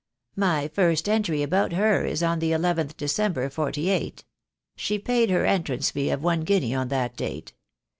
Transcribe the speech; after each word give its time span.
My 0.35 0.67
first 0.67 1.07
entry 1.07 1.43
about 1.43 1.73
her 1.73 2.05
is 2.05 2.23
on 2.23 2.39
the 2.39 2.55
nth 2.55 2.97
December, 2.97 3.51
'48. 3.51 4.25
She 4.75 4.97
paid 4.97 5.29
her 5.29 5.45
entrance 5.45 5.91
fee 5.91 6.09
of 6.09 6.23
one 6.23 6.41
guinea 6.41 6.73
on 6.73 6.87
that 6.87 7.15
date. 7.15 7.53